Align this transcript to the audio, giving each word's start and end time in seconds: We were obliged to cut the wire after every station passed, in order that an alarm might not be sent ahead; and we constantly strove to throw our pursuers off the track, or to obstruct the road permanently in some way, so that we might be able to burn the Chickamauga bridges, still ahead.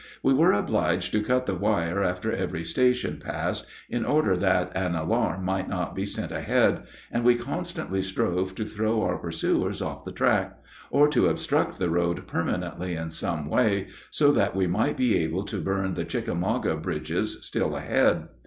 We 0.23 0.33
were 0.33 0.51
obliged 0.51 1.11
to 1.11 1.21
cut 1.21 1.45
the 1.45 1.53
wire 1.53 2.01
after 2.01 2.31
every 2.31 2.65
station 2.65 3.17
passed, 3.19 3.67
in 3.87 4.03
order 4.03 4.35
that 4.35 4.75
an 4.75 4.95
alarm 4.95 5.45
might 5.45 5.69
not 5.69 5.93
be 5.93 6.05
sent 6.05 6.31
ahead; 6.31 6.85
and 7.11 7.23
we 7.23 7.35
constantly 7.35 8.01
strove 8.01 8.55
to 8.55 8.65
throw 8.65 9.03
our 9.03 9.19
pursuers 9.19 9.79
off 9.79 10.03
the 10.03 10.11
track, 10.11 10.57
or 10.89 11.07
to 11.09 11.27
obstruct 11.27 11.77
the 11.77 11.91
road 11.91 12.25
permanently 12.25 12.95
in 12.95 13.11
some 13.11 13.45
way, 13.47 13.89
so 14.09 14.31
that 14.31 14.55
we 14.55 14.65
might 14.65 14.97
be 14.97 15.15
able 15.19 15.43
to 15.43 15.61
burn 15.61 15.93
the 15.93 16.03
Chickamauga 16.05 16.77
bridges, 16.77 17.45
still 17.45 17.75
ahead. 17.75 18.27